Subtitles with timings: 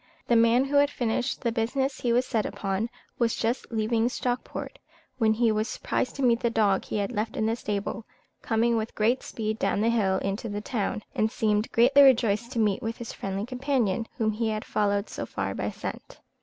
[0.27, 4.79] The man, who had finished the business he was sent upon, was just leaving Stockport,
[5.19, 8.05] when he was surprised to meet the dog he had left in the stable,
[8.41, 12.57] coming with great speed down the hill into the town, and seemed greatly rejoiced to
[12.57, 16.19] meet with his friendly companion, whom he had followed so far by scent.